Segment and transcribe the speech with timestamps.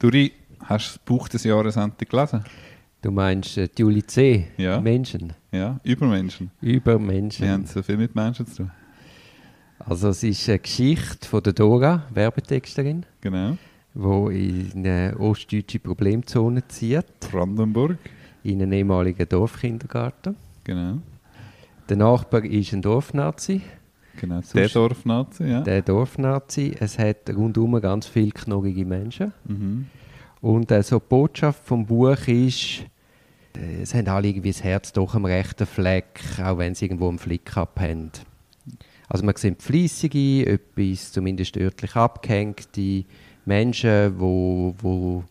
[0.00, 0.32] Duri,
[0.64, 2.42] hast du das Buch des Jahres endlich gelesen?
[3.02, 4.48] Du meinst äh, die Julie C.
[4.56, 4.80] Ja.
[4.80, 5.32] Menschen.
[5.52, 6.50] Ja, über Menschen.
[6.60, 8.70] Über Die haben so viel mit Menschen zu tun.
[9.78, 13.56] Also es ist eine Geschichte von der Dora, Werbetexterin, Genau.
[13.94, 17.96] die in eine ostdeutsche Problemzone zieht, Brandenburg.
[18.42, 20.36] in einen ehemaligen Dorfkindergarten.
[20.64, 20.98] Genau.
[21.88, 23.62] Der Nachbar ist ein Dorfnazi,
[24.20, 24.36] genau.
[24.36, 25.60] Sonst- Der Dorfnazi, ja.
[25.62, 26.74] der Dorfnazi.
[26.78, 29.32] Es hat rundum ganz viele knorrige Menschen.
[29.46, 29.86] Mhm.
[30.40, 32.84] Und äh, so die Botschaft vom Buch ist,
[33.56, 37.08] äh, es haben alle irgendwie das Herz doch am rechten Fleck, auch wenn sie irgendwo
[37.08, 38.10] einen Flick abhaben.
[39.08, 43.04] Also man sieht fleissige, etwas zumindest örtlich abgehängte
[43.44, 45.24] Menschen, wo, wo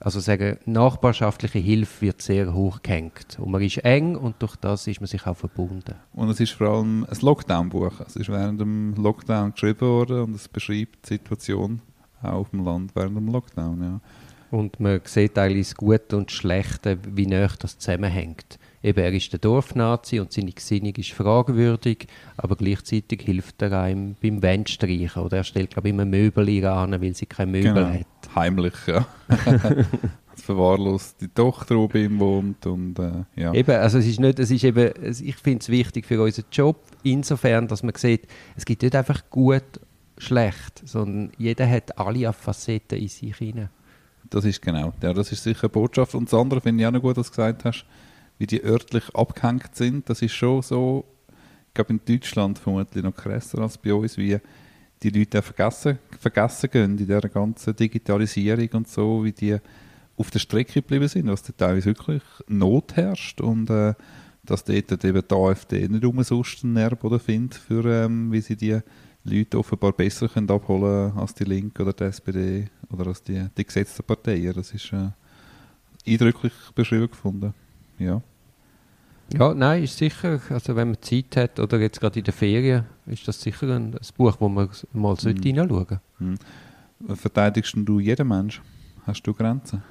[0.00, 3.38] also sagen, nachbarschaftliche Hilfe wird sehr hoch gehängt.
[3.38, 5.94] Und man ist eng und durch das ist man sich auch verbunden.
[6.12, 8.00] Und es ist vor allem ein Lockdown-Buch.
[8.04, 11.80] Es ist während dem Lockdown geschrieben worden und es beschreibt die Situation
[12.20, 13.82] auch auf dem Land während dem Lockdown.
[13.82, 14.00] Ja.
[14.52, 18.58] Und man sieht eigentlich das Gute und das Schlechte, wie nah das zusammenhängt.
[18.82, 24.14] Eben, er ist der Dorfnazi und seine Gesinnung ist fragwürdig, aber gleichzeitig hilft er einem
[24.22, 25.22] beim Wandstreichen.
[25.22, 27.88] Oder er stellt, glaube ich, immer Möbel an, weil sie keine Möbel Genau.
[27.94, 28.34] hat.
[28.34, 29.06] Heimlich, ja.
[30.34, 32.66] Verwahrloste Tochter, die bei ihm wohnt.
[32.66, 33.54] Und, äh, ja.
[33.54, 36.76] Eben, also es ist nicht, es ist eben, ich finde es wichtig für unseren Job,
[37.02, 39.80] insofern, dass man sieht, es gibt nicht einfach gut,
[40.18, 43.70] schlecht, sondern jeder hat alle Facetten in sich hinein.
[44.30, 44.92] Das ist genau.
[45.02, 46.14] Ja, das ist sicher eine Botschaft.
[46.14, 47.84] Und das andere finde ich auch noch gut, dass du gesagt hast,
[48.38, 50.08] wie die örtlich abgehängt sind.
[50.08, 51.04] Das ist schon so,
[51.68, 54.38] ich glaube in Deutschland vermutlich noch krasser als bei uns, wie
[55.02, 59.58] die Leute auch vergessen, vergessen gehen in dieser ganzen Digitalisierung und so, wie die
[60.16, 63.94] auf der Strecke geblieben sind, was da teilweise wirklich Not herrscht und äh,
[64.44, 68.80] dass dort eben die AfD nicht umsonst einen Nährboden findet, für, ähm, wie sie die
[69.24, 73.64] Leute offenbar besser können abholen als die Linke oder die SPD oder als die, die
[73.64, 74.52] gesetzten Parteien.
[74.54, 75.08] Das ist äh,
[76.10, 77.54] eindrücklich beschrieben gefunden.
[77.98, 78.20] Ja.
[79.32, 82.84] Ja, nein, ist sicher, also wenn man Zeit hat oder jetzt gerade in der Ferien,
[83.06, 85.42] ist das sicher ein, ein Buch, wo man mal sollte Mhm.
[85.44, 86.00] hineinschauen sollte.
[86.18, 87.16] Hm.
[87.16, 88.60] Verteidigst du jeden Mensch?
[89.06, 89.82] Hast du Grenzen?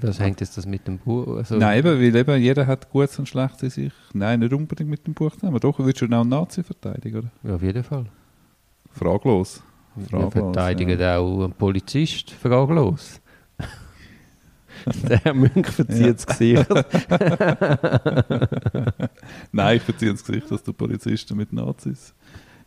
[0.00, 1.36] Was hängt jetzt das mit dem Buch?
[1.36, 3.92] Also, Nein, eben, weil eben jeder hat Gutes und Schlechtes in sich.
[4.12, 5.60] Nein, nicht unbedingt mit dem Buch zusammen.
[5.60, 7.30] Doch, würdest du auch einen Nazi verteidigen, oder?
[7.42, 8.06] Ja, auf jeden Fall.
[8.90, 9.62] Fraglos.
[9.96, 11.18] Wir Fraglos, verteidigen ja.
[11.18, 13.20] auch einen Polizist, fraglos.
[14.86, 16.68] Der Münch verzieht das Gesicht.
[19.52, 22.14] Nein, ich verziehe ins Gesicht, dass du Polizisten mit Nazis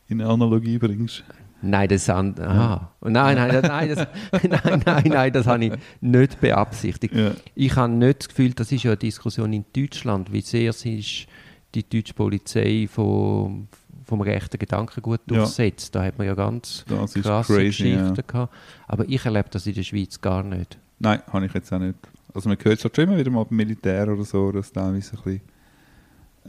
[0.07, 1.23] in Analogie bringst.
[1.62, 2.91] Nein, das an, aha.
[3.01, 4.07] Nein, nein, nein, das,
[4.44, 7.16] nein, nein, nein, das habe ich nicht beabsichtigt.
[7.16, 7.31] Ja.
[7.56, 11.00] Ich habe nicht das Gefühl, das ist ja eine Diskussion in Deutschland, wie sehr sie
[11.00, 11.28] ist
[11.73, 13.68] die deutsche Polizei vom,
[14.06, 15.38] vom rechten Gedankengut Ja.
[15.38, 15.95] durchsetzt.
[15.95, 18.01] Da hat man ja ganz Das krasse crazy, ja.
[18.01, 18.53] Geschichten gehabt.
[18.88, 20.78] Aber ich erlebe das in der Schweiz gar nicht.
[21.00, 21.97] Nein, habe ich jetzt auch nicht.
[22.34, 25.24] Also man hört es schon immer wieder mal beim Militär oder so, dass teilweise ein
[25.24, 25.41] bisschen...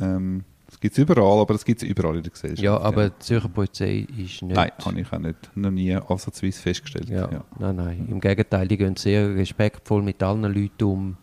[0.01, 2.61] Ähm, das gibt es überall, aber das gibt es überall in der Gesellschaft.
[2.61, 4.55] Ja, aber die Zürcher Polizei ist nicht...
[4.55, 7.09] Nein, habe ich auch nicht, noch nie ansatzweise festgestellt.
[7.09, 7.45] Ja, Ja.
[7.59, 8.07] Nein, nein.
[8.11, 11.17] Im Gegenteil, die gehen sehr respektvoll mit allen Leuten um.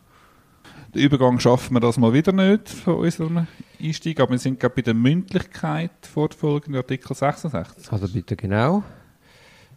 [0.96, 3.46] Den Übergang schaffen wir das mal wieder nicht von unserem
[3.80, 7.92] Einstieg, aber wir sind gerade bei der Mündlichkeit fortfolgend Artikel 66.
[7.92, 8.82] Also bitte genau.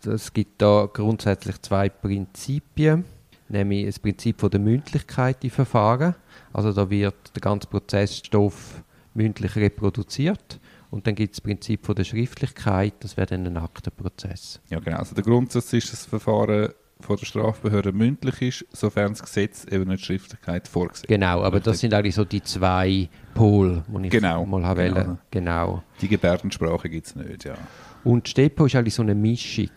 [0.02, 3.04] Es gibt da grundsätzlich zwei Prinzipien,
[3.50, 6.14] nämlich das Prinzip von der Mündlichkeit im Verfahren.
[6.54, 8.82] Also da wird der ganze Prozessstoff
[9.18, 13.56] mündlich reproduziert und dann gibt es das Prinzip von der Schriftlichkeit, das wäre dann ein
[13.56, 14.60] Aktenprozess.
[14.70, 14.98] Ja, genau.
[14.98, 16.70] Also der Grundsatz ist, dass das Verfahren
[17.00, 21.06] von der Strafbehörde mündlich ist, sofern das Gesetz eben nicht Schriftlichkeit vorsieht.
[21.08, 24.96] Genau, aber das sind eigentlich so die zwei Pole, die ich Genau, mal habe genau.
[24.96, 25.18] wollen.
[25.30, 25.82] genau.
[26.00, 27.54] Die Gebärdensprache gibt es nicht, ja.
[28.02, 29.70] Und STEPO ist eigentlich so eine Mischung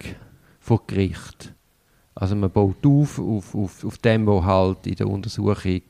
[0.59, 1.53] von Gericht.
[2.15, 5.81] Also man baut auf, auf, auf, auf dem, was halt in der Untersuchung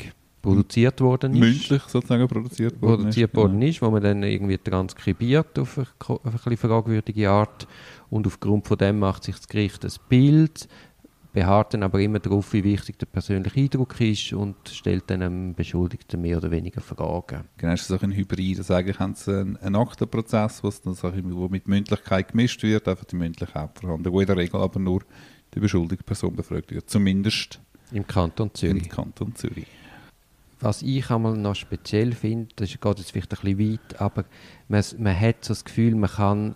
[0.41, 1.39] produziert worden ist.
[1.39, 3.33] Mündlich sozusagen produziert worden produziert ist.
[3.33, 3.47] genau.
[3.47, 7.67] worden ist, wo man dann irgendwie transkribiert auf eine, auf eine bisschen fragwürdige Art.
[8.09, 10.67] Und aufgrund von dem macht sich das Gericht ein Bild,
[11.33, 15.53] beharrt dann aber immer darauf, wie wichtig der persönliche Eindruck ist und stellt dann einem
[15.53, 17.45] Beschuldigten mehr oder weniger Fragen.
[17.57, 18.57] Genau, es ist so ein Hybrid.
[18.57, 20.95] Also eigentlich haben sie einen, einen Aktenprozess, was dann
[21.33, 25.03] wo mit Mündlichkeit gemischt wird, einfach die mündliche Hauptverhandlung, wo in der Regel aber nur
[25.53, 26.89] die beschuldigte Person befragt wird.
[26.89, 27.61] Zumindest
[27.91, 28.89] Im Kanton im Zürich.
[28.89, 29.67] Kanton Zürich.
[30.61, 34.25] Was ich einmal noch speziell finde, das geht jetzt vielleicht ein bisschen weit, aber
[34.67, 36.55] man, man hat so das Gefühl, man kann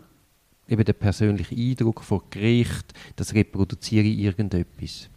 [0.68, 5.10] eben den persönlichen Eindruck vor Gericht, das reproduziere ich irgendetwas.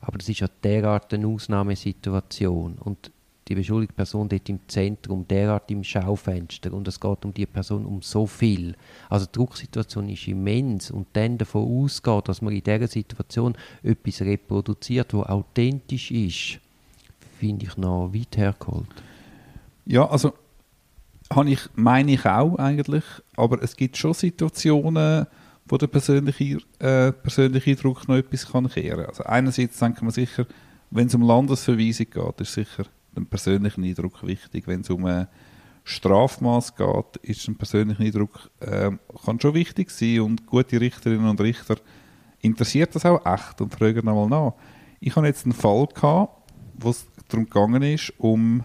[0.00, 2.78] Aber das ist ja derart eine Ausnahmesituation.
[2.78, 3.10] Und
[3.48, 7.84] die beschuldigte Person dort im Zentrum, derart im Schaufenster und es geht um die Person
[7.84, 8.76] um so viel.
[9.08, 14.22] Also die Drucksituation ist immens und dann davon ausgeht, dass man in dieser Situation etwas
[14.22, 16.60] reproduziert, das authentisch ist,
[17.40, 18.86] finde ich noch weit hergeholt.
[19.86, 20.34] Ja, also
[21.46, 23.04] ich, meine ich auch eigentlich,
[23.36, 25.26] aber es gibt schon Situationen,
[25.66, 29.06] wo der persönliche, äh, persönliche Eindruck noch etwas kann kehren kann.
[29.06, 30.46] Also einerseits denkt man sicher,
[30.90, 32.84] wenn es um Landesverweisung geht, ist sicher
[33.16, 34.66] der persönliche Eindruck wichtig.
[34.66, 35.28] Wenn es um ein
[35.84, 38.90] Strafmaß geht, ist ein persönlicher Eindruck äh,
[39.24, 41.76] kann schon wichtig sein und gute Richterinnen und Richter
[42.40, 44.54] interessiert das auch echt und fragen nochmal nach.
[45.00, 48.64] Ich habe jetzt einen Fall gehabt, wo es darum gegangen ist, um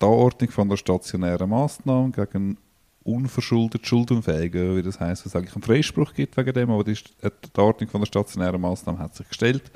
[0.00, 2.58] die Anordnung von der stationären Maßnahme gegen
[3.04, 7.60] unverschuldet Schuldunfähige, wie das heißt, was eigentlich einen Freispruch gibt wegen dem, aber die, die
[7.60, 9.70] Ordnung von der stationären Maßnahme hat sich gestellt.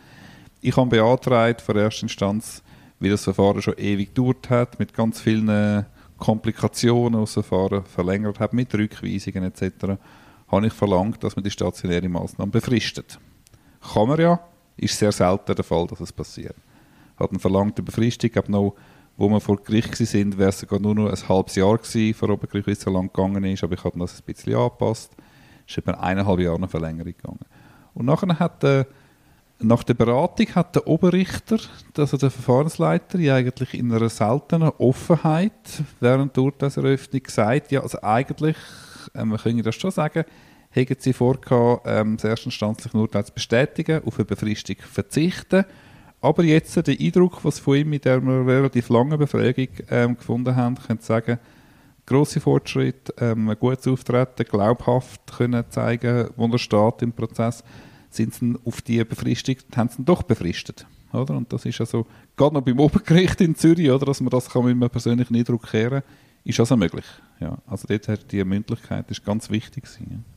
[0.61, 2.63] Ich habe beantragt vor erster Instanz,
[2.99, 5.87] wie das Verfahren schon ewig gedauert hat, mit ganz vielen
[6.19, 9.99] Komplikationen, das Verfahren verlängert hat, mit Rückweisungen etc.,
[10.49, 13.19] habe ich verlangt, dass man die stationäre Maßnahme befristet.
[13.93, 14.41] Kann man ja,
[14.77, 16.57] ist sehr selten der Fall, dass es passiert.
[17.19, 18.75] Hat eine verlangte Befristung, habe noch
[19.17, 22.31] wo wir vor Gericht sind, wäre es sogar nur noch ein halbes Jahr gewesen, vor
[22.31, 25.13] Obergericht, wie es so lang gegangen ist, aber ich habe das ein bisschen angepasst.
[25.67, 27.47] Es ist etwa eineinhalb Jahre eine Verlängerung gegangen.
[27.95, 28.87] Und nachher hat der,
[29.59, 31.59] nach der Beratung hat der Oberrichter,
[31.97, 35.53] also der Verfahrensleiter, ja eigentlich in einer seltenen Offenheit
[35.99, 38.57] während der Urteilseröffnung gesagt, ja, also eigentlich,
[39.15, 40.25] äh, man könnte das schon sagen,
[40.69, 45.65] hätten sie vorgehabt, ähm, das erstinstanzliche Urteil zu bestätigen, auf eine Befristung verzichten
[46.27, 50.75] aber jetzt der Eindruck, was von ihm in dieser relativ langen Befragung ähm, gefunden haben,
[50.77, 51.39] können sagen,
[52.05, 57.63] grosse Fortschritt, ähm, ein gutes Auftreten, glaubhaft können zeigen, wo er steht im Prozess,
[58.11, 60.87] sind sie auf die Befristung, haben sie doch befristet.
[61.13, 61.37] Oder?
[61.37, 62.07] Und das ist also,
[62.37, 65.71] gerade noch beim Obergericht in Zürich, oder, dass man das kann mit einem persönlichen Eindruck
[65.71, 66.11] kehren kann,
[66.45, 67.07] ist also möglich.
[67.41, 70.36] Ja, also dort hat die Mündlichkeit ist ganz wichtig gewesen, ja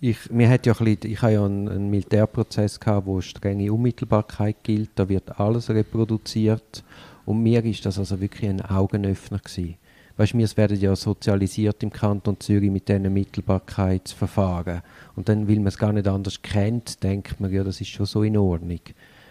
[0.00, 3.72] ich, mir hat ja ein bisschen, ich habe ja einen, einen Militärprozess gehabt, wo strenge
[3.72, 4.90] Unmittelbarkeit gilt.
[4.94, 6.84] Da wird alles reproduziert.
[7.24, 9.76] Und mir ist das also wirklich ein Augenöffner gewesen.
[10.18, 14.82] Weißt du, wir werden ja sozialisiert im Kanton Zürich mit diesen Mittelbarkeitsverfahren.
[15.14, 18.06] Und dann, weil man es gar nicht anders kennt, denkt man, ja, das ist schon
[18.06, 18.80] so in Ordnung.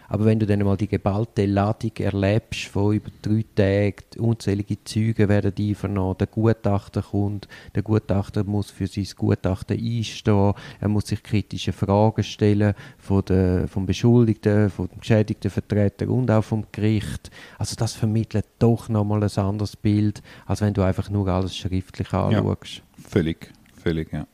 [0.07, 5.28] Aber wenn du dann mal die geballte Ladung erlebst, von über drei Tagen, unzählige Züge
[5.30, 11.24] werden einvernommen, der Gutachter kommt, der Gutachter muss für sein Gutachten einstehen, er muss sich
[11.24, 17.31] kritische Fragen stellen von der, vom Beschuldigten, vom geschädigten Vertreter und auch vom Gericht.
[17.58, 22.13] Also das vermittelt doch nochmal ein anderes Bild, als wenn du einfach nur alles schriftlich
[22.13, 22.78] anschaust.
[22.78, 23.51] Ja, völlig,
[23.81, 24.28] völlig, ja.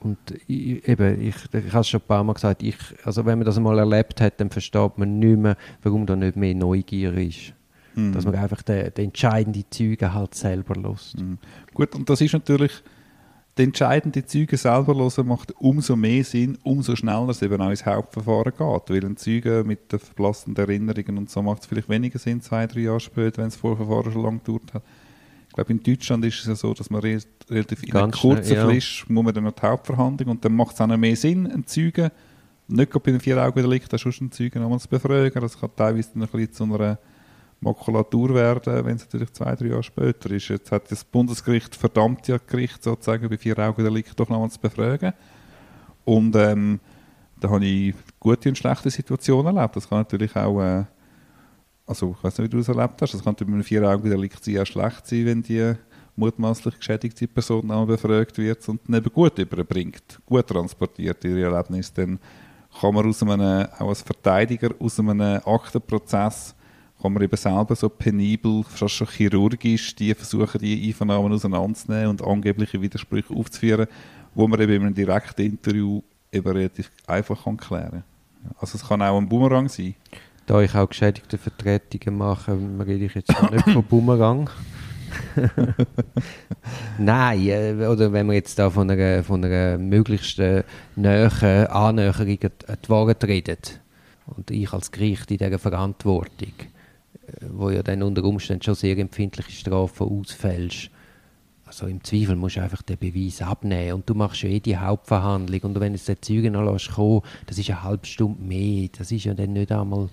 [0.00, 3.38] Und ich, eben, ich, ich habe es schon ein paar Mal gesagt, ich, also wenn
[3.38, 7.12] man das einmal erlebt hat, dann versteht man nicht mehr, warum da nicht mehr Neugier
[7.14, 7.52] ist.
[7.94, 8.12] Mhm.
[8.12, 11.20] Dass man einfach den, den entscheidenden Zeugen halt selber lässt.
[11.20, 11.38] Mhm.
[11.74, 12.72] Gut, und das ist natürlich,
[13.56, 17.84] die entscheidenden Zeugen selber hören macht umso mehr Sinn, umso schneller es eben auch ins
[17.84, 18.90] Hauptverfahren geht.
[18.90, 22.68] Weil ein Zeuge mit den verblassenden Erinnerungen und so macht es vielleicht weniger Sinn, zwei,
[22.68, 24.82] drei Jahre später, wenn das Vorverfahren schon lange gedauert hat
[25.54, 28.64] glaube, in Deutschland ist es ja so, dass man relativ in einer kurzen ja.
[28.64, 31.46] Frist muss man dann noch die Hauptverhandlung und dann macht es auch noch mehr Sinn,
[31.46, 32.10] einen Zeugen,
[32.68, 35.40] nicht bei einem Vier-Augen-Delikt, da schon einen Zeugen nochmal zu befragen.
[35.40, 36.98] Das kann teilweise dann ein bisschen zu einer
[37.60, 40.48] Makulatur werden, wenn es natürlich zwei, drei Jahre später ist.
[40.48, 45.12] Jetzt hat das Bundesgericht verdammt ja Gericht sozusagen bei Vier-Augen-Delikt doch nochmal zu befragen.
[46.04, 46.78] Und ähm,
[47.40, 49.76] da habe ich gute und schlechte Situationen erlebt.
[49.76, 50.84] Das kann natürlich auch äh,
[51.88, 54.64] also ich weiß nicht, wie du das erlebt hast, es kann bei einem Vier-Augen-Delikt sehr
[54.66, 55.72] schlecht sein, wenn die
[56.16, 62.18] mutmaßlich geschädigte Person auch befragt wird und eben gut überbringt, gut transportiert ihre Erlebnisse, dann
[62.78, 66.54] kann man aus einem, auch als Verteidiger aus einem Aktenprozess
[67.00, 72.22] kann man eben selber so penibel, fast schon chirurgisch, die versuchen, die Einvernahmen auseinanderzunehmen und
[72.22, 73.86] angebliche Widersprüche aufzuführen,
[74.34, 76.02] wo man eben in einem direkten Interview
[76.32, 78.02] eben relativ einfach kann klären kann.
[78.58, 79.94] Also es kann auch ein Boomerang sein
[80.48, 84.48] da ich auch geschädigte Vertretungen mache, rede ich jetzt nicht von Bumerang.
[86.98, 90.38] Nein, äh, oder wenn wir jetzt da von einer, von einer möglichst
[90.96, 93.58] näheren Annäherung an die Wahrheit reden
[94.26, 96.52] und ich als Gericht in dieser Verantwortung,
[97.26, 100.90] äh, wo ja dann unter Umständen schon sehr empfindliche Strafen ausfällst,
[101.66, 104.78] also im Zweifel musst du einfach den Beweis abnehmen und du machst ja eh die
[104.78, 109.12] Hauptverhandlung und wenn jetzt der Zeuge noch kommen, das ist eine halbe Stunde mehr, das
[109.12, 110.08] ist ja dann nicht einmal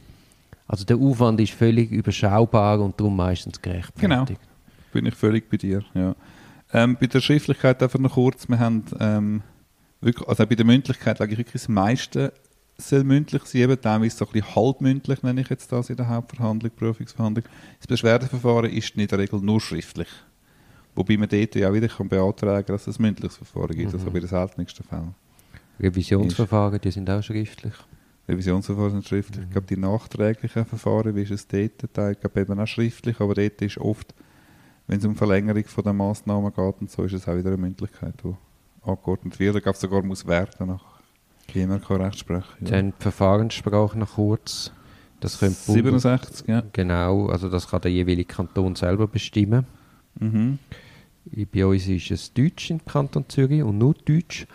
[0.67, 4.01] also der Aufwand ist völlig überschaubar und darum meistens gerechtfertigt.
[4.01, 4.25] Genau,
[4.91, 5.84] bin ich völlig bei dir.
[5.93, 6.15] Ja.
[6.74, 9.43] Ähm, bei der Schriftlichkeit einfach noch kurz, wir haben ähm,
[10.01, 12.34] wirklich, also bei der Mündlichkeit eigentlich das meiste
[12.77, 16.10] soll mündlich sein, eben teilweise so ein bisschen halbmündlich, nenne ich jetzt das in der
[16.10, 17.45] Hauptverhandlung, Prüfungsverhandlung.
[17.79, 20.10] Das Beschwerdeverfahren ist in der Regel nur schriftlich.
[20.93, 23.93] Wobei man dort ja auch wieder kann beantragen kann, dass es ein mündliches Verfahren gibt,
[23.93, 24.00] mhm.
[24.00, 25.15] also bei den seltensten Fällen.
[25.79, 27.74] Revisionsverfahren, die sind auch schriftlich.
[28.27, 29.39] Revisionsverfahren sind schriftlich.
[29.39, 29.44] Mhm.
[29.46, 33.36] Ich glaube, die nachträglichen Verfahren, wie ist es dort, ich glaube eben auch schriftlich, aber
[33.36, 34.13] dort ist oft,
[34.88, 37.58] wenn es um Verlängerung von der Massnahmen geht und so, ist es auch wieder eine
[37.58, 38.36] Mündlichkeit, die
[38.84, 39.55] angeordnet wird.
[39.55, 40.84] Ich glaube, sogar muss werden nach
[41.48, 42.55] GMRK-Rechtsprechung.
[42.62, 42.72] Ja.
[42.72, 44.72] Dann die Verfahrenssprache noch kurz.
[45.20, 46.63] Das 67, ja.
[46.74, 49.65] Genau, also das kann der jeweilige Kanton selber bestimmen.
[50.20, 50.60] Mhm.
[51.51, 54.46] Bei uns ist es Deutsch im Kanton Zürich und nur Deutsch.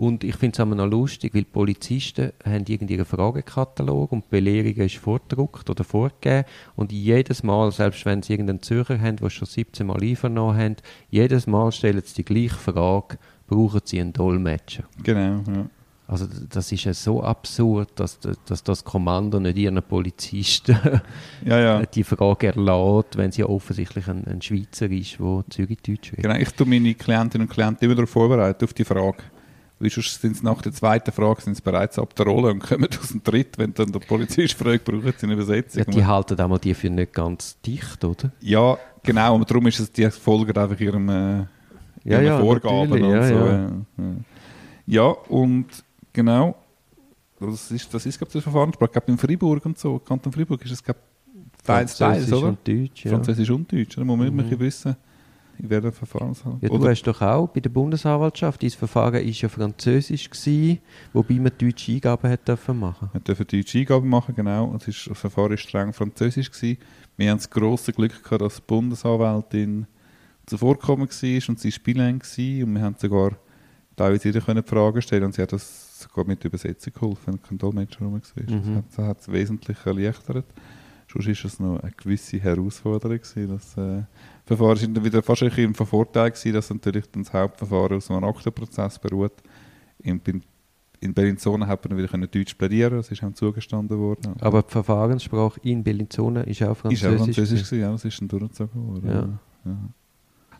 [0.00, 4.28] Und ich finde es immer noch lustig, weil die Polizisten haben irgendwie Fragekatalog und die
[4.30, 6.46] Belehrung ist vordruckt oder vorgegeben.
[6.74, 10.76] Und jedes Mal, selbst wenn sie irgendeinen Zürcher haben, der schon 17 Mal einvernommen haben,
[11.10, 14.84] jedes Mal stellen sie die gleiche Frage, brauchen sie einen Dolmetscher?
[15.02, 15.66] Genau, ja.
[16.06, 20.78] Also das ist ja so absurd, dass, dass das Kommando nicht ihren Polizisten
[21.44, 21.82] ja, ja.
[21.84, 26.22] die Frage erlaubt, wenn sie offensichtlich ein, ein Schweizer ist, der Zürich-Deutsch redet.
[26.22, 29.24] Genau, ich tue meine Klientinnen und Klienten immer darauf vorbereiten, auf die Frage.
[29.80, 32.60] Weil sonst sind sie nach der zweiten Frage sind sie bereits ab der Rolle und
[32.60, 35.84] kommen aus dem Dritt, wenn dann der Polizist fragt, brauchen sie eine Übersetzung.
[35.86, 38.30] Ja, die halten einmal die für nicht ganz dicht, oder?
[38.40, 41.46] Ja, genau, und darum ist es, die folgen einfach ihrem, äh,
[42.04, 43.34] ihren ja, Vorgaben und ja, so.
[43.34, 43.70] Ja.
[44.86, 45.66] ja, und
[46.12, 46.56] Genau.
[47.38, 48.86] Das ist, das ist glaube ich, das Verfahrensprach.
[48.86, 51.00] Ich glaube, in Fribourg und so, Kanton Fribourg ist es, glaube
[51.64, 52.48] teils, teils, oder?
[52.48, 53.12] Und Deutsch, ja.
[53.12, 53.96] Französisch und Deutsch.
[53.96, 54.58] Da muss man mhm.
[54.58, 54.96] wissen,
[55.62, 56.58] in welchem Verfahrenshalle.
[56.60, 56.90] Ja, du oder?
[56.90, 60.78] hast doch auch bei der Bundesanwaltschaft, dieses Verfahren war ja französisch, gewesen,
[61.12, 64.72] wobei man deutsche Eingaben hat dürfen machen Man durfte deutsche Eingaben machen, genau.
[64.72, 66.50] Das, ist, das Verfahren war streng französisch.
[66.50, 66.78] Gewesen.
[67.16, 69.86] Wir haben das grosse Glück gehabt, dass die Bundesanwältin
[70.46, 73.32] zuvorgekommen war und sie war bilang und wir haben sogar
[73.96, 78.04] teilweise ihr Fragen stellen und sie hat das sogar mit Übersetzung geholfen, wenn kein Dolmetscher
[78.04, 78.54] rum war.
[78.56, 78.82] Mhm.
[78.96, 80.46] Das hat es wesentlich erleichtert.
[81.12, 83.18] Sonst war es noch eine gewisse Herausforderung.
[83.18, 84.02] Gewesen, das äh,
[84.46, 88.98] Verfahren war wieder fast ein bisschen Vorteil, gewesen, dass natürlich das Hauptverfahren aus einem Aktenprozess
[88.98, 89.32] beruht.
[90.02, 90.20] In,
[91.00, 94.34] in Bellinzona hat man wieder Deutsch plädieren das ist auch zugestanden worden.
[94.40, 97.08] Aber die Verfahrenssprache in Bellinzona ist auch Französisch?
[97.08, 99.08] Ist auch Französisch, gewesen, ja, das ist dann durchgezogen worden.
[99.08, 99.70] Ja.
[99.70, 99.78] Ja.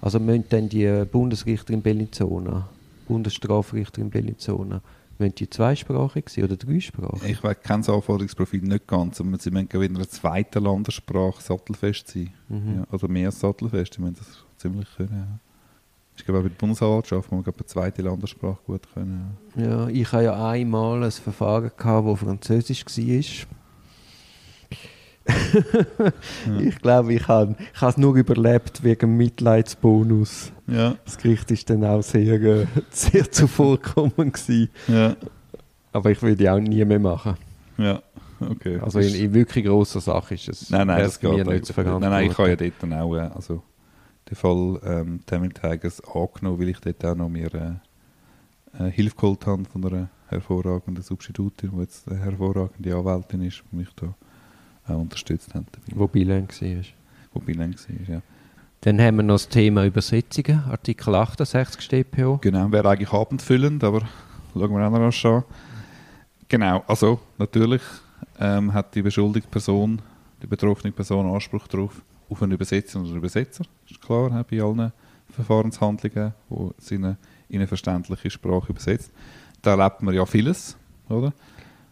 [0.00, 2.68] Also müssen dann die Bundesrichter in Bellinzona,
[3.06, 4.80] Bundesstrafrichter in Bellinzona,
[5.20, 7.28] Wollen die zweisprachig sein oder dreisprachig?
[7.28, 12.30] Ich weiß kein Anforderungsprofil nicht ganz, aber sie müssen in einer zweiten Landessprache sattelfest sein.
[12.48, 12.78] Mhm.
[12.78, 15.10] Ja, oder mehr als sattelfest, die müssen das ziemlich können.
[15.12, 15.38] Ja.
[16.16, 19.36] Ich glaube, auch bei der Bundesanwaltschaft muss man eine zweite Landessprache gut können.
[19.56, 19.62] Ja.
[19.62, 23.59] ja, ich hatte ja einmal ein Verfahren, gehabt, das Französisch war.
[26.60, 30.52] ich glaube, ich habe ich es nur überlebt wegen Mitleidsbonus.
[30.66, 30.96] Ja.
[31.04, 34.70] Das Gericht ist dann auch sehr, äh, sehr zuvorkommend gewesen.
[34.88, 35.16] Ja.
[35.92, 37.36] Aber ich würde auch nie mehr machen.
[37.76, 38.02] Ja,
[38.40, 38.78] okay.
[38.80, 41.72] Also in, in wirklich grosser Sache ist es nein, nein, das geht mir nicht zu
[41.72, 42.02] verantworten.
[42.02, 43.62] Nein, nein, ich habe ja dort dann auch äh, also
[44.28, 49.16] den Fall ähm, Tamil Tigers angenommen, weil ich dort auch noch mir äh, äh, Hilfe
[49.16, 54.14] geholt habe von einer hervorragenden Substitutin, die jetzt eine hervorragende Anwältin ist, mich da
[54.90, 55.66] auch unterstützt haben.
[55.94, 56.84] Wo Bilan war.
[57.32, 58.22] Wo Bilan war, ja.
[58.82, 62.38] Dann haben wir noch das Thema Übersetzungen, Artikel 68 StPO.
[62.38, 64.08] Genau, wäre eigentlich abendfüllend, aber
[64.54, 65.44] schauen wir auch noch an.
[66.48, 67.82] Genau, also natürlich
[68.38, 70.00] ähm, hat die beschuldigte Person,
[70.42, 74.92] die betroffene Person Anspruch darauf, auf einen Übersetzer oder Übersetzer, ist klar, bei allen
[75.28, 77.16] Verfahrenshandlungen, wo sie in
[77.52, 79.10] eine verständliche Sprache übersetzt.
[79.62, 80.76] Da erlebt man ja vieles,
[81.08, 81.32] oder?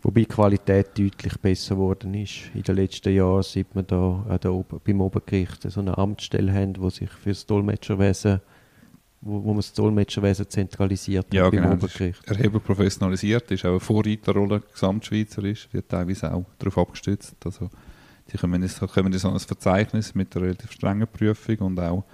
[0.08, 2.50] Wobei die Qualität deutlich besser geworden ist.
[2.54, 6.90] In den letzten Jahren, seit wir da, da beim Obergericht so eine Amtsstelle haben, die
[6.90, 8.40] sich für das Dolmetscherwesen
[9.20, 12.26] wo, wo man das Dolmetscherwesen zentralisiert ja, beim genau, Obergericht.
[12.26, 17.36] erheblich professionalisiert, ist auch eine Vorreiterrolle gesamtschweizerisch, wird teilweise auch darauf abgestützt.
[17.44, 17.68] Also
[18.32, 22.04] die kommen in, kommen in so ein Verzeichnis mit einer relativ strengen Prüfung und auch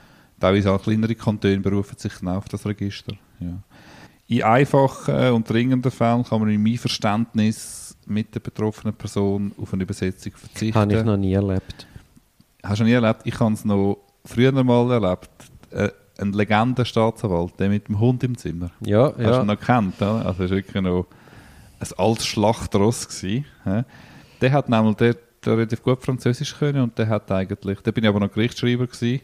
[0.41, 3.15] teilweise auch kleinere Kantone berufen sich auf das Register.
[3.39, 3.63] Ja.
[4.27, 9.73] In einfachen und dringenden Fällen kann man in meinem Verständnis mit der betroffenen Person auf
[9.73, 10.79] eine Übersetzung verzichten.
[10.79, 11.87] Habe ich noch nie erlebt.
[12.63, 13.21] Hast du noch nie erlebt?
[13.25, 15.31] Ich habe es noch früher mal erlebt.
[15.71, 18.71] Äh, ein Legenden-Staatsanwalt, der mit dem Hund im Zimmer.
[18.81, 19.39] Ja, Hast ja.
[19.41, 20.01] du noch kennt?
[20.01, 21.07] Also das war wirklich noch
[21.81, 23.09] ein altes Schlachtross.
[23.09, 23.45] Gewesen,
[24.41, 28.05] der hat nämlich der, der relativ gut Französisch können und der hat eigentlich, da bin
[28.05, 29.23] ich aber noch Gerichtsschreiber gewesen,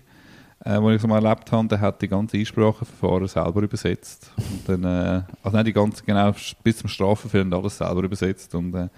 [0.65, 4.31] äh, wo ich es mal erlebt habe, der hat die ganze Einspracheverfahren selber übersetzt.
[4.37, 8.55] Und dann, äh, also nicht die ganze, genau, bis zum Strafverfahren alles selber übersetzt.
[8.55, 8.89] Und äh,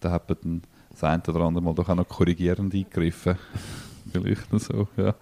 [0.00, 3.36] da hat man dann das eine oder andere Mal doch auch noch korrigierend eingegriffen.
[4.12, 5.14] Vielleicht so, ja.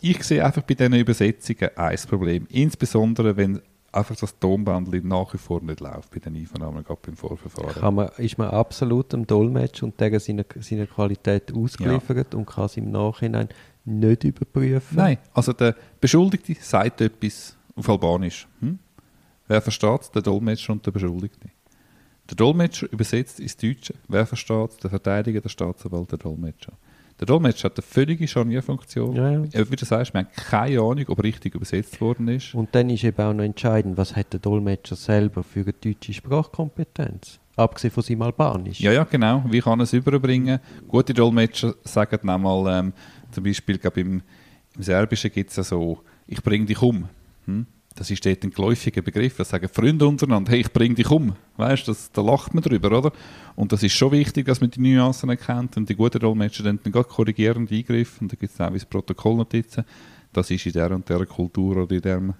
[0.00, 2.46] Ich sehe einfach bei diesen Übersetzungen ein Problem.
[2.50, 7.16] Insbesondere, wenn einfach das Tonbändchen nach wie vor nicht läuft bei den Einvernahmen, gerade beim
[7.16, 7.74] Vorverfahren.
[7.74, 12.66] Kann man, ist man absolut dem Dolmetsch und der seiner, seiner Qualität ausgeliefert und kann
[12.66, 13.48] es im Nachhinein
[13.88, 14.96] nicht überprüfen?
[14.96, 18.46] Nein, also der Beschuldigte sagt etwas auf Albanisch.
[18.60, 18.78] Hm?
[19.46, 21.48] Wer versteht Der Dolmetscher und der Beschuldigte.
[22.28, 23.94] Der Dolmetscher übersetzt ins Deutsche.
[24.06, 26.72] Wer versteht Der Verteidiger, der Staatsanwalt, der Dolmetscher.
[27.18, 29.16] Der Dolmetscher hat eine völlige Scharnierfunktion.
[29.16, 29.70] Ja, ja.
[29.70, 32.54] Wie du sagst, wir haben keine Ahnung, ob richtig übersetzt worden ist.
[32.54, 36.12] Und dann ist eben auch noch entscheidend, was hat der Dolmetscher selber für eine deutsche
[36.12, 37.40] Sprachkompetenz?
[37.56, 38.78] Abgesehen von seinem Albanisch.
[38.78, 39.42] Ja, ja, genau.
[39.48, 40.60] Wie kann er es überbringen?
[40.86, 42.92] Gute Dolmetscher sagen dann mal, ähm,
[43.30, 44.22] zum Beispiel glaub, im,
[44.74, 47.08] im Serbischen gibt es ja so, ich bringe dich um.
[47.46, 47.66] Hm?
[47.98, 49.38] Das ist dort ein geläufiger Begriff.
[49.38, 51.34] Das sagen Freunde untereinander, hey, ich bringe dich um.
[51.56, 53.12] Weißt du, da lacht man drüber, oder?
[53.56, 56.78] Und das ist schon wichtig, dass man die Nuancen erkennt und die guten Dolmetscher dann
[56.84, 58.28] gerade korrigierend eingreifen.
[58.28, 59.84] Da gibt es auch wie Protokollnotizen.
[60.32, 62.34] Das ist in der und der Kultur oder in dem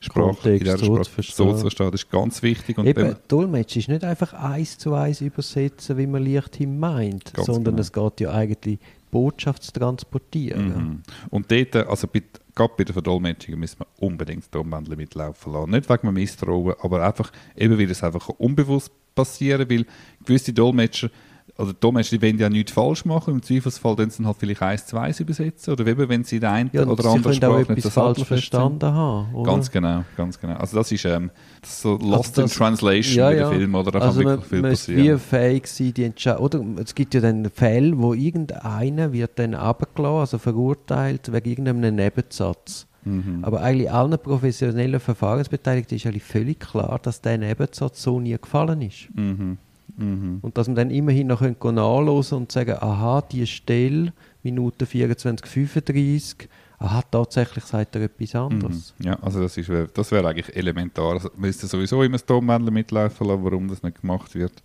[0.00, 1.46] Sprache, in der so Sprache zu verstehen.
[1.46, 1.90] so zu verstehen.
[1.90, 2.76] Das ist ganz wichtig.
[2.76, 7.76] Und Eben, Dolmetsch ist nicht einfach eins zu eins übersetzen, wie man leichthin meint, sondern
[7.76, 7.80] genau.
[7.80, 8.78] es geht ja eigentlich
[9.14, 10.66] Botschaft zu transportieren.
[10.66, 11.02] Mhm.
[11.30, 12.20] Und dort, also bei,
[12.52, 15.70] gerade bei der Verdolmetschung müssen wir unbedingt das Tonbändchen mitlaufen lassen.
[15.70, 19.86] Nicht wegen dem Misstrauen, aber einfach, eben weil es einfach unbewusst passieren weil
[20.24, 21.08] gewisse Dolmetscher
[21.56, 23.34] oder die Dolmetscher, die wollen ja nichts falsch machen.
[23.34, 25.72] Im Zweifelsfall dann sie halt vielleicht eins, zwei übersetzen.
[25.72, 28.26] Oder eben, wenn sie der einen Ja, oder anderen Sprache nicht so falsch sind.
[28.26, 29.32] verstanden haben.
[29.34, 29.52] Oder?
[29.52, 30.54] Ganz genau, ganz genau.
[30.56, 31.30] Also das ist, ähm,
[31.60, 33.50] das ist so Lost das- in Translation ja, bei den ja.
[33.50, 33.90] Filmen, oder?
[33.92, 35.16] Da also kann man wirklich viel müsste passieren.
[35.16, 36.42] wie fähig sein, die Entscheidung.
[36.44, 41.94] Oder es gibt ja dann Fälle, wo irgendeiner wird dann abgelassen, also verurteilt wegen irgendeinem
[41.94, 42.86] Nebensatz.
[43.04, 43.40] Mhm.
[43.44, 48.82] Aber eigentlich allen professionellen Verfahrensbeteiligten ist eigentlich völlig klar, dass der Nebensatz so nie gefallen
[48.82, 49.08] ist.
[49.14, 49.58] Mhm.
[49.96, 50.38] Mhm.
[50.42, 56.48] Und dass man dann immerhin noch nachhören und sagen, aha, die Stelle, Minute 24, 35,
[56.78, 58.94] aha, tatsächlich sagt er etwas anderes.
[58.98, 59.06] Mhm.
[59.06, 61.14] Ja, also das, ist, das wäre eigentlich elementar.
[61.14, 64.62] Also, man müsste sowieso immer das Tonbändchen mitlaufen lassen, warum das nicht gemacht wird.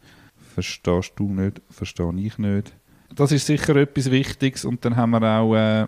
[0.53, 2.73] Verstehst du nicht, verstehe ich nicht.
[3.15, 5.87] Das ist sicher etwas Wichtiges und dann haben wir auch, äh,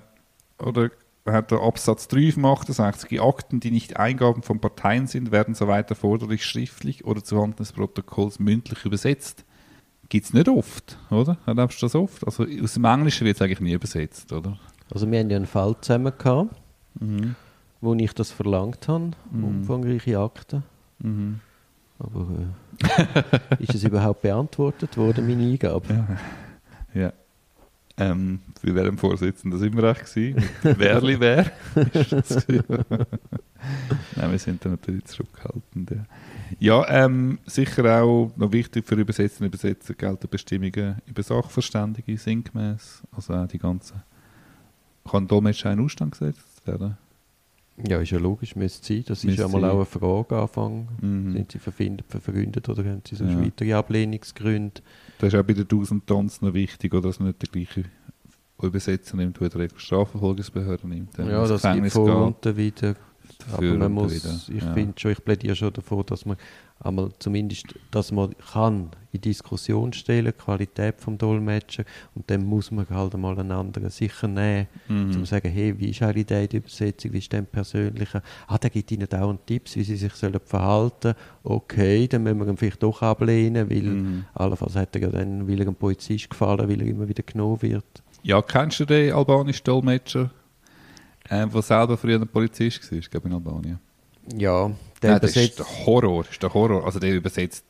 [0.60, 0.90] oder
[1.26, 5.90] hat der Absatz 3 vom 68, Akten, die nicht Eingaben von Parteien sind, werden soweit
[5.90, 9.46] erforderlich schriftlich oder zuhanden des Protokolls mündlich übersetzt.
[10.10, 11.38] Gibt es nicht oft, oder?
[11.46, 12.26] Erlebst du das oft?
[12.26, 14.58] Also aus dem Englischen wird es eigentlich nie übersetzt, oder?
[14.92, 16.56] Also wir haben ja einen Fall zusammen gehabt,
[17.00, 17.36] Mhm.
[17.80, 19.44] wo ich das verlangt habe, Mhm.
[19.44, 20.64] umfangreiche Akten.
[21.00, 21.40] Mhm.
[22.00, 22.28] Aber
[22.80, 26.06] äh, ist es überhaupt beantwortet worden, meine Eingabe?
[26.94, 27.02] Ja.
[27.02, 27.14] ja.
[27.98, 30.44] Ähm, bei welchem Vorsitzenden sind wir echt gewesen?
[30.64, 31.52] Werli wer?
[31.76, 32.48] Das?
[34.16, 35.92] Nein, wir sind da natürlich zurückhaltend.
[35.92, 36.06] Ja,
[36.60, 43.04] ja ähm, sicher auch noch wichtig für Übersetzer und Übersetzer gelten Bestimmungen über Sachverständige sinngemäß.
[43.12, 44.02] Also auch die ganzen.
[45.10, 46.98] Kann Dolmetscher in Ausstand gesetzt werden?
[47.88, 49.04] Ja, ist ja logisch, müsste sein.
[49.08, 50.88] Das ist Müsste ja mal auch eine Frage Anfang.
[51.02, 51.34] Mhm.
[51.34, 53.40] Sind sie verfindet, verfreundet oder haben sie so Ja.
[53.42, 54.82] weitere Ablehnungsgründe?
[55.20, 57.84] Das ist auch bei den 1000 Tons noch wichtig, oder dass man nicht der gleiche
[58.62, 61.18] Übersetzer nimmt, der die Strafverfolgungsbehörde nimmt.
[61.18, 62.96] Ja, das gibt vor und wieder.
[63.52, 64.74] Aber man muss, ich ja.
[64.74, 66.38] finde schon, ich plädiere schon davor, dass man
[66.80, 71.84] einmal zumindest, dass man kann in Diskussion stellen, Qualität vom Dolmetscher
[72.16, 75.02] und dann muss man halt einmal einen anderen sicher nehmen, Mhm.
[75.04, 78.22] um zu sagen, hey, wie ist eigentlich die Übersetzung, wie ist denn persönliche?
[78.48, 81.14] Ah, der gibt ihnen dauernd Tipps, wie sie sich sollen verhalten.
[81.44, 84.26] Okay, dann müssen wir ihn vielleicht doch ablehnen, weil Mhm.
[84.34, 87.62] allenfalls hat er ja dann, weil er einem Polizist gefallen, weil er immer wieder genommen
[87.62, 87.86] wird.
[88.24, 90.32] Ja, kennst du den albanischen Dolmetscher,
[91.32, 93.80] äh, der selber früher ein Polizist war, ich glaube in Albanien?
[94.38, 96.86] Ja, der Nein, das ist der Horror, ist der Horror.
[96.86, 97.66] Also der übersetzt,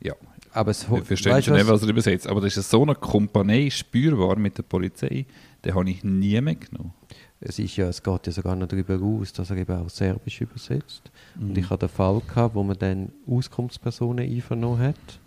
[0.00, 0.14] ja,
[0.52, 1.82] aber es weißt du schon nicht, was?
[1.82, 5.26] er übersetzt, aber das ist so eine Kompanie spürbar mit der Polizei,
[5.64, 6.92] den habe ich nie mitgenommen.
[7.40, 10.42] Es, ist ja, es geht ja sogar noch darüber aus, dass er eben auch Serbisch
[10.42, 11.10] übersetzt.
[11.36, 11.56] Und Mhm.
[11.56, 15.18] ich hatte den Fall, gehabt, wo man dann Auskunftspersonen einvernommen hat,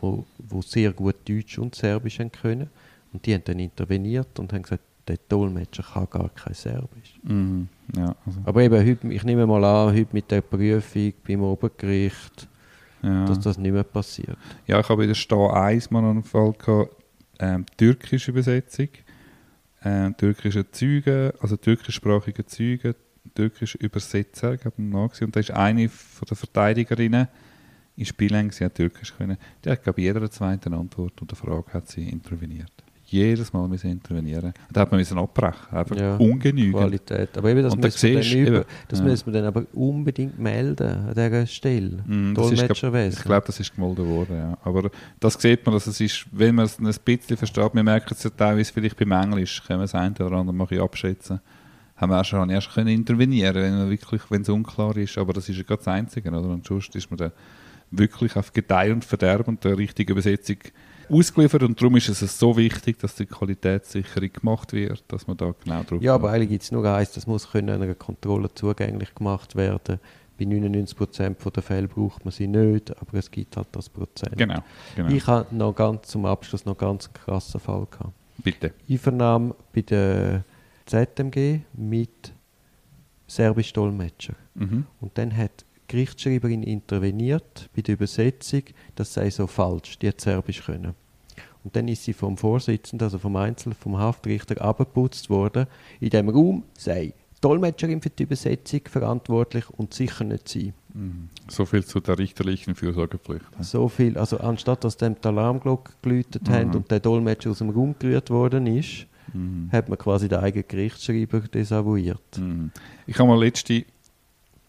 [0.00, 2.70] wo, wo sehr gut Deutsch und Serbisch können.
[3.12, 7.18] Und die haben dann interveniert und haben gesagt, der Dolmetscher kann gar kein Serbisch.
[7.22, 7.68] Mhm.
[7.96, 12.48] Ja, also, Aber eben, heute, ich nehme mal an, heute mit der Prüfung beim Obergericht,
[13.02, 13.24] ja.
[13.24, 14.36] dass das nicht mehr passiert.
[14.66, 16.94] Ja, ich habe in der Stau 1 mal noch einen Fall gehabt,
[17.38, 18.88] ähm, türkische Übersetzung,
[19.82, 22.94] ähm, türkische Zeugen, also türkischsprachige Zeugen,
[23.34, 27.28] türkische Übersetzer, ich habe einen nachgesehen, und da ist eine von der Verteidigerinnen
[27.96, 31.72] in Spielen, sie hat türkisch können, die hat, glaube jeder zweiten Antwort und der Frage
[31.72, 32.72] hat sie interveniert.
[33.10, 34.52] Jedes Mal müssen intervenieren.
[34.70, 36.76] Da hat man müssen abbrechen, einfach Ja, ungenügend.
[36.76, 37.38] Qualität.
[37.38, 39.04] Aber eben, das, Und dann du über, das ja.
[39.06, 42.04] müssen wir dann aber unbedingt melden an dieser Stelle.
[42.06, 43.18] Mm, das ist, glaub, Dolmetscherwesen.
[43.18, 44.58] ich glaube, das ist gemolden worden, ja.
[44.62, 44.90] Aber
[45.20, 48.22] das sieht man, dass es ist, wenn man es ein bisschen versteht, wir merken es
[48.24, 51.40] ja teilweise vielleicht beim Englisch, können wir das eine oder andere mal abschätzen,
[51.96, 55.16] haben wir auch schon erst können intervenieren, wenn man wirklich, wenn es unklar ist.
[55.16, 56.42] Aber das ist ja gerade das Einzige, oder?
[56.42, 57.32] Und sonst ist man dann
[57.90, 60.58] wirklich auf Gedeih und Verderb und der richtigen Übersetzung
[61.10, 65.54] ausgeliefert und darum ist es so wichtig, dass die Qualitätssicherung gemacht wird, dass man da
[65.64, 69.14] genau drauf Ja, aber eigentlich gibt es nur eins, das muss können einer Kontrolle zugänglich
[69.14, 70.00] gemacht werden.
[70.38, 74.36] Bei 99% der Fälle braucht man sie nicht, aber es gibt halt das Prozent.
[74.36, 74.62] Genau,
[74.94, 75.08] genau.
[75.10, 78.12] Ich habe noch ganz zum Abschluss noch ganz krassen Fall gehabt.
[78.38, 78.72] Bitte.
[78.88, 80.44] Einvernahme bei der
[80.86, 82.32] ZMG mit
[83.26, 84.34] serbisch Dolmetscher.
[84.54, 84.86] Mhm.
[85.00, 88.62] Und dann hat Gerichtsschreiberin interveniert bei der Übersetzung,
[88.94, 90.94] das sei so falsch, die hat Serbisch können.
[91.64, 95.66] Und dann ist sie vom Vorsitzenden, also vom Einzel, vom Haftrichter, abgeputzt worden.
[96.00, 100.72] In dem Raum sei die Dolmetscherin für die Übersetzung verantwortlich und sicher nicht sie.
[100.94, 101.28] Mhm.
[101.48, 103.44] So viel zu der richterlichen Fürsorgepflicht.
[103.60, 106.52] So viel, also anstatt dass dem die Alarmglocke geläutet Mhm.
[106.52, 109.68] haben und der Dolmetscher aus dem Raum gerührt worden ist, Mhm.
[109.70, 112.38] hat man quasi den eigenen Gerichtsschreiber desavouiert.
[112.38, 112.70] Mhm.
[113.06, 113.84] Ich habe mal letzte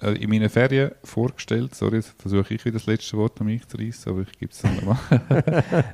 [0.02, 3.78] in meinen Ferien vorgestellt, sorry, jetzt versuche ich wieder das letzte Wort an mich zu
[3.78, 4.98] reissen, aber ich gebe es dann nochmal.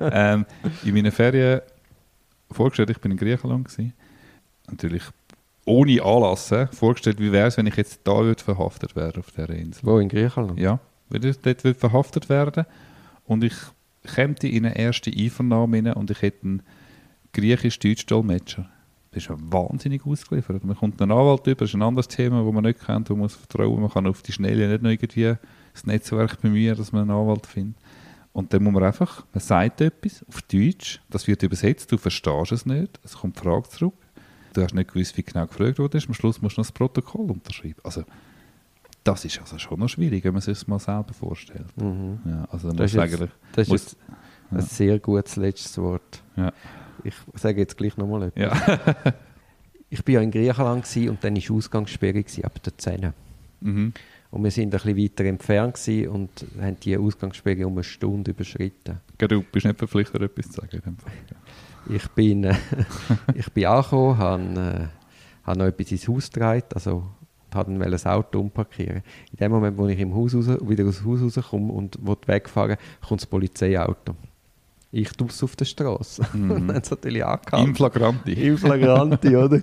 [0.12, 0.46] ähm,
[0.84, 1.60] in meinen Ferien
[2.50, 3.92] vorgestellt, ich bin in Griechenland gewesen,
[4.70, 5.02] natürlich
[5.64, 9.32] ohne Anlass, äh, vorgestellt, wie wäre es, wenn ich jetzt da würde verhaftet wäre auf
[9.32, 9.84] dieser Insel.
[9.84, 10.60] Wo in Griechenland?
[10.60, 12.64] Ja, wenn ich dort würde verhaftet werden
[13.24, 13.54] und ich
[14.04, 16.62] käme in eine erste Einvernahme rein und ich hätte einen
[17.32, 18.70] griechisch-deutsch-Dolmetscher.
[19.16, 20.62] Das ist ja wahnsinnig ausgeliefert.
[20.62, 23.14] Man kommt einen Anwalt über, das ist ein anderes Thema, das man nicht kennt, wo
[23.14, 25.36] man muss vertrauen Man kann auf die Schnelle nicht noch irgendwie
[25.72, 27.76] das Netzwerk bemühen, dass man einen Anwalt findet.
[28.34, 32.52] Und dann muss man einfach, man sagt etwas auf Deutsch, das wird übersetzt, du verstehst
[32.52, 33.94] es nicht, es kommt die Frage zurück,
[34.52, 37.30] du hast nicht gewusst, wie genau gefragt wurde, am Schluss musst du noch das Protokoll
[37.30, 37.80] unterschreiben.
[37.84, 38.04] Also,
[39.02, 41.74] das ist also schon noch schwierig, wenn man sich das mal selber vorstellt.
[41.76, 42.18] Mhm.
[42.26, 43.96] Ja, also Das ist jetzt- eigentlich, Das ist jetzt
[44.50, 46.22] ein sehr gutes letztes Wort.
[46.36, 46.52] ja,
[47.04, 48.42] Ich sage jetzt gleich nochmal etwas.
[48.42, 49.14] ja.
[49.88, 53.12] Ich war ja in Griechenland und dann war Ausgangssperre ab der 10.
[53.60, 53.92] mhm.
[54.32, 55.78] Und wir sind ein bisschen weiter entfernt
[56.08, 56.30] und
[56.60, 59.00] haben die Ausgangssperre um eine Stunde überschritten.
[59.16, 60.82] Du bist nicht verpflichtet, etwas zu sagen.
[60.84, 61.12] In Fall.
[61.88, 62.54] Ich bin, äh,
[63.34, 67.04] ich bin angekommen, habe, äh, habe noch etwas ins Haus getragen, also
[67.54, 69.02] habe dann das Auto umparkieren.
[69.30, 72.76] In dem Moment, wo ich im Haus raus, wieder aus dem Haus rauskomme und wegfahren
[73.06, 74.16] kommt das Polizeiauto.
[74.92, 76.22] Ich tue es auf der Straße.
[76.32, 76.50] Mhm.
[76.50, 77.68] Und dann haben sie natürlich angehalten.
[77.68, 78.32] Im Flagranti.
[78.32, 79.60] Im Flagranti, oder?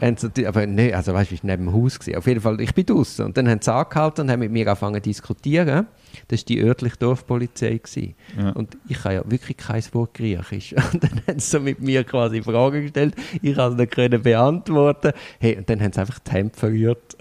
[0.00, 1.98] Haben sie aber nee, also weißt du, ich war neben dem Haus.
[1.98, 2.16] Gewesen.
[2.16, 3.22] Auf jeden Fall, ich bin draußen.
[3.26, 5.88] Und dann haben sie angehalten und haben mit mir angefangen zu diskutieren.
[6.28, 7.76] Das war die örtliche Dorfpolizei.
[7.76, 8.14] Gewesen.
[8.38, 8.48] Ja.
[8.52, 10.72] Und ich kann ja wirklich kein Wort Griechisch.
[10.92, 13.14] Und dann haben sie so mit mir quasi Fragen gestellt.
[13.42, 15.12] Ich konnte sie nicht können beantworten.
[15.38, 17.16] Hey, und dann haben sie einfach die Hände verrührt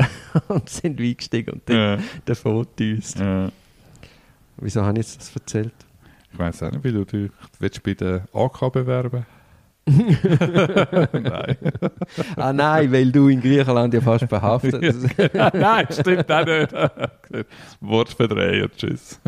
[0.47, 1.97] und sind eingestiegen und dann Ja.
[2.23, 3.19] davon gedüst.
[3.19, 3.51] Ja.
[4.55, 5.73] Wieso habe ich jetzt das erzählt?
[6.31, 9.25] Ich weiß auch nicht, wie du dich willst bei der AK bewerben
[9.89, 11.57] Nein.
[12.35, 14.81] Ah nein, weil du in Griechenland ja fast verhaftet
[15.53, 16.73] Nein, stimmt auch nicht.
[17.81, 19.19] Wortverdreher, tschüss.